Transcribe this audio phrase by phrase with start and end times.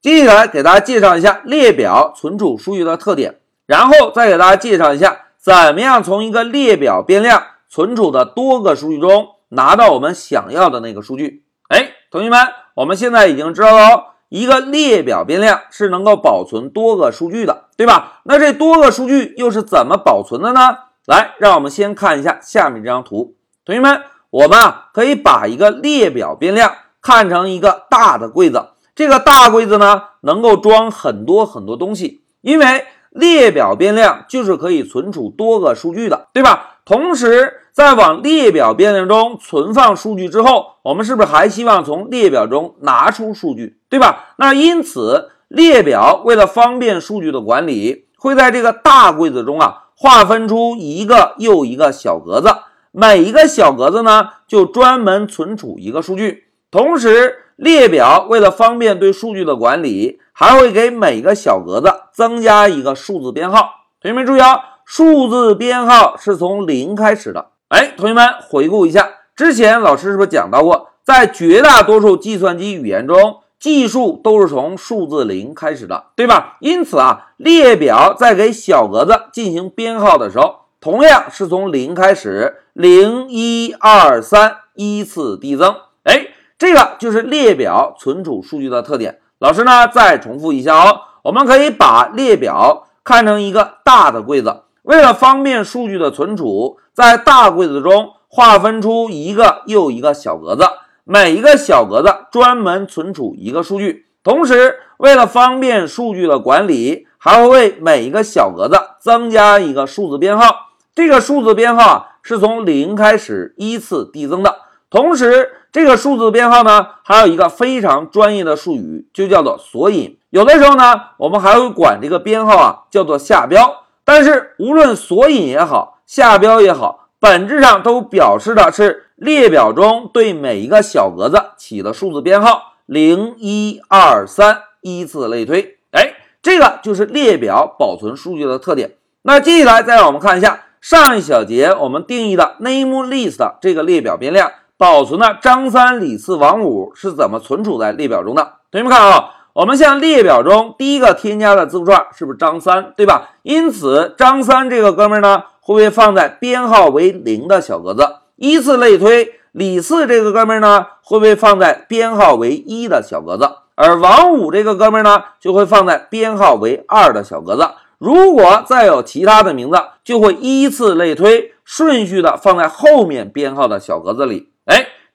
[0.00, 11.44] 接下来给大家介绍一下列表存储数据的特点，然后再给大家介绍一下怎么样从一个列表变量存储的多个数据中拿到我们想要的那个数据。
[11.68, 12.40] 哎，同学们，
[12.76, 18.22] 我们现在已经知道了，一个列表变量是能够保存多个数据的，对吧？
[18.24, 20.78] 那这多个数据又是怎么保存的呢？
[21.04, 23.34] 来，让我们先看一下下面这张图，
[23.66, 26.72] 同学们，我们啊可以把一个列表变量
[27.02, 28.70] 看成一个大的柜子。
[28.94, 36.76] 这个大柜子呢，能够装很多很多东西，因为列表变量就是可以存储多个数据的，对吧？
[36.84, 44.34] 同时，在往列表变量中存放数据之后，我们是不是还希望从列表中拿出数据，对吧？
[44.36, 52.48] 那因此，列表为了方便数据的管理，会在这个大柜子中啊，划分出一个又一个小格子，
[52.92, 57.46] 每一个小格子呢，就专门存储一个数据，同时。
[57.60, 63.82] 列表为了方便对数据的管理，还会给每个小格子增加一个数字编号。
[64.00, 67.48] 同学们注意啊，数字编号是从零开始的。
[67.68, 76.56] 哎，同学们回顾一下，之前老师是不是讲到过，在绝大多数计算机语言中，计数都是从数字零开始的，对吧？
[76.60, 85.76] 因此啊，列表在给小格子进行编号的时候，同样是从零开始，零一二三依次递增。
[86.04, 86.28] 哎。
[86.60, 89.18] 这个就是列表存储数据的特点。
[89.38, 91.00] 老师呢，再重复一下哦。
[91.22, 100.64] 我们可以把列表看成一个大的柜子，为了方便数据的存储，在大柜子中划分出一个又一个小格子，
[101.04, 104.04] 每一个小格子专门存储一个数据。
[104.22, 110.72] 同时，为了方便数据的管理，还会为每一个小格子增加一个数字编号。
[110.94, 114.56] 这个数字编号是从零开始依次递增的。
[114.90, 120.16] 同时，这个数字编号呢，还有一个非常专业的术语，就叫做索引。
[120.30, 123.84] 有的时候呢，我们还会管这个编号啊叫做下标。
[124.04, 135.78] 但是无论索引也好，下标也好，本质上都表示的是列表中对每一个小格子起的数字编号，零一二三依次类推。
[135.92, 138.96] 哎，这个就是列表保存数据的特点。
[139.22, 144.50] 那接下来再让我们看一下上一小节我们定义的 nameList 这个列表变量。
[144.80, 148.54] 保存的张三李四王五是怎么存储在列表中的？
[148.72, 153.28] 同学们看啊，我们像列表中第一个添加的字符串是不是张三，对吧？
[153.42, 159.34] 因此张三这个哥们呢，会被放在编号为零的小格子，依次类推。
[159.52, 167.68] 李四这个哥们呢，会被放在编号为一的小格子，而王五这个哥们呢，就会放在编号为二的小格子。
[167.98, 174.49] 如果再有其他的名字，就会依次类推，顺序的放在后面编号的小格子里。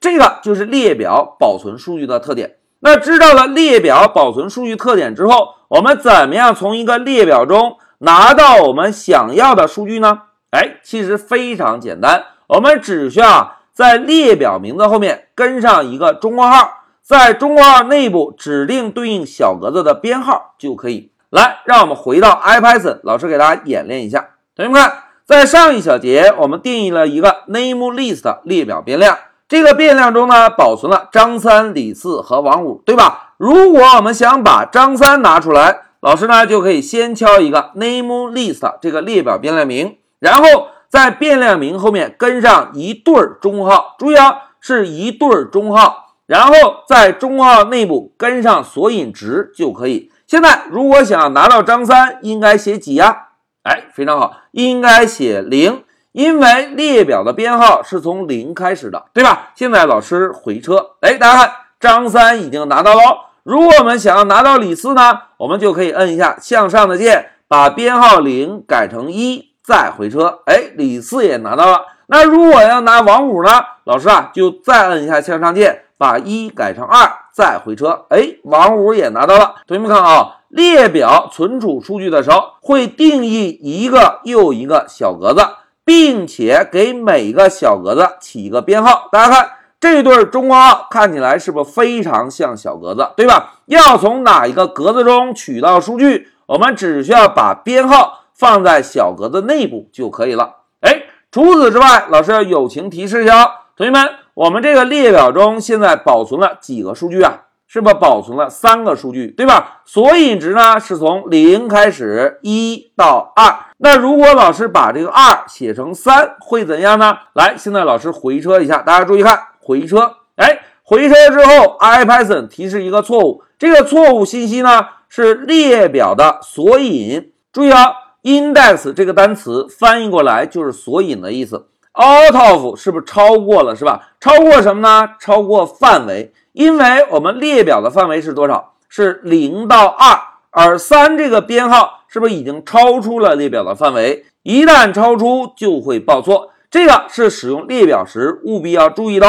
[0.06, 2.58] 这个就是列表保存数据的特点。
[2.82, 10.22] 那知道了列表保存数据特点之后，我们怎么样从一个列表中拿到我们想要的数据呢？
[10.52, 21.12] 哎，其实非常简单，我们只需要在列表名字后面跟上一个中括号，在中括号内部指定对应小格子的编号就可以。
[21.32, 24.36] 来，让我们回到 IPython，老师给大家演练一下。
[24.56, 24.94] 同学们看，
[25.26, 29.18] 在上一小节我们定义了一个 nameList 列表变量。
[29.48, 33.34] 这个变量中呢，保存了张三、李四和王五，对吧？
[33.38, 46.54] 如果我们想把张三拿出来，老师呢就可以先敲一个 nameList 这个列表变量名，然后在变量名后面跟上一对儿中号，注意啊，是一对儿中号，然后
[46.88, 50.12] 在中号内部跟上索引值就可以。
[50.26, 53.28] 现在如果想要拿到张三，应该写几呀？
[53.62, 55.84] 哎，非常好，应该写零。
[56.16, 59.50] 因为列表的编号是从零开始的，对吧？
[59.54, 63.02] 现在老师回车，哎，大家看，张三已经拿到喽。
[63.44, 71.82] 如果我们想要拿到李四呢，我们就可以摁一下向上的键，把编号零改成一，再回车，哎，李四也拿到了。
[72.08, 73.50] 那如果要拿王五呢，
[73.84, 79.56] 老师啊，就再摁一下向上键，把一改成二，再回车，哎，王五也拿到了。
[79.68, 85.46] 同学们看啊，列表存储数据的时候，会定义一个又一个小格子。
[85.86, 93.60] 并且给每个小格子起一个编号，大家看这对中括号看起来是不是非常像小格子，对吧？
[93.68, 100.56] 要从哪一个格子中取到数据，我们只需要把编号放在小格子内部就可以了。
[100.82, 103.46] 哎，除此之外，老师要友情提示一下
[103.78, 107.42] 同学们，我们这个列表中现在保存了几个数据啊？
[107.68, 109.82] 是不是保存了三个数据，对吧？
[109.86, 113.65] 索引值呢是从零开始，一到二。
[113.78, 117.18] 那如果老师把这个二写成三，会怎样呢？
[117.34, 127.32] 来，现在老师回车一下，大家注意看，回车，哎，回车之后，IPython 提示一个错误，这个错误信息呢是列表的索引。
[127.52, 127.94] 注意啊
[128.24, 131.68] ，index 这个单词翻译过来就是索引的意思。
[131.98, 134.10] out of 是不是超过了，是吧？
[134.20, 135.10] 超过什么呢？
[135.20, 138.74] 超过范围，因为我们列表的范围是多少？
[138.90, 140.18] 是零到二，
[140.52, 144.24] 而三这个编号是不是已经超出了列表的范围？
[144.42, 149.28] 一旦超出就会报错，这个是使用列表时务必要注意的。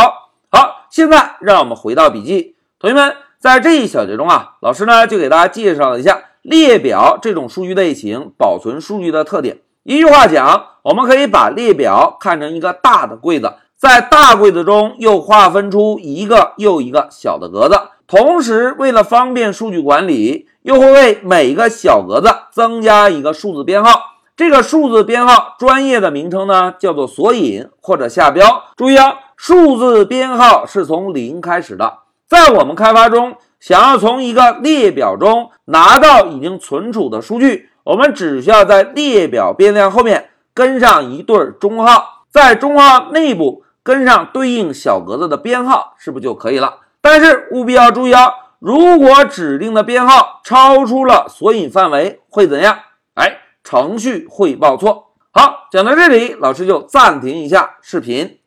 [0.53, 9.59] 好，现在让我们回到笔记，同学们，在这一小节中啊，老师呢就给大家介绍了一下列表这种数据类型保存数据的特点。
[9.83, 24.01] 一句话讲，我们可以把列表看成一个大的柜子，在大柜子中又划分出一个又一个小的格子，同时为了方便数据管理，又会为每个小格子增加一个数字编号。
[24.35, 28.65] 这个数字编号专业的名称呢，叫做索引或者下标。
[28.77, 31.99] 注意啊，数字编号是从零开始的。
[32.29, 46.81] 在我们开发中，想要从一个列表中拿到已经存储的数据，我们只需要在列表变量后面跟上一对中号，在中号内部跟上对应小格子的编号，是不是就可以了？
[47.01, 52.77] 但是务必要注意啊，如果指定的编号超出了索引范围，会怎样？
[53.15, 53.39] 哎。
[53.69, 55.15] 程序会报错。
[55.33, 58.39] 好，讲到这里，老师就暂停一下视频。